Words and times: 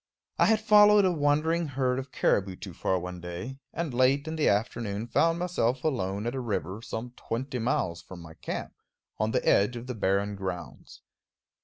I 0.39 0.47
had 0.47 0.59
followed 0.59 1.05
a 1.05 1.11
wandering 1.11 1.67
herd 1.67 1.99
of 1.99 2.11
caribou 2.11 2.55
too 2.55 2.73
far 2.73 2.97
one 2.97 3.21
day, 3.21 3.59
and 3.71 3.93
late 3.93 4.27
in 4.27 4.35
the 4.35 4.49
afternoon 4.49 5.05
found 5.05 5.37
myself 5.37 5.83
alone 5.83 6.25
at 6.25 6.33
a 6.33 6.39
river, 6.39 6.81
some 6.81 7.11
twenty 7.11 7.59
miles 7.59 8.01
from 8.01 8.19
my 8.19 8.33
camp, 8.33 8.73
on 9.19 9.29
the 9.29 9.47
edge 9.47 9.75
of 9.75 9.85
the 9.85 9.93
barren 9.93 10.35
grounds. 10.35 11.03